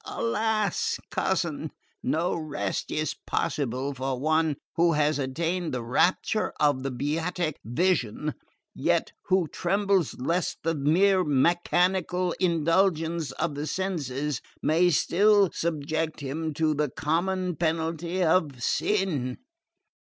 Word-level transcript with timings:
"Alas, 0.05 0.97
cousin, 1.11 1.69
no 2.01 2.33
rest 2.35 2.89
is 2.89 3.13
possible 3.27 3.93
for 3.93 4.19
one 4.19 4.55
who 4.75 4.93
has 4.93 5.19
attained 5.19 5.71
the 5.75 5.83
rapture 5.83 6.51
of 6.59 6.81
the 6.81 6.89
Beatific 6.89 7.59
Vision, 7.63 8.33
yet 8.73 9.11
who 9.25 9.47
trembles 9.49 10.15
lest 10.17 10.57
the 10.63 10.73
mere 10.73 11.23
mechanical 11.23 12.31
indulgence 12.39 13.31
of 13.33 13.53
the 13.53 13.67
senses 13.67 14.41
may 14.59 14.89
still 14.89 15.51
subject 15.51 16.19
him 16.19 16.51
to 16.55 16.73
the 16.73 16.89
common 16.89 17.55
penalty 17.55 18.23
of 18.23 18.59
sin! 18.63 19.37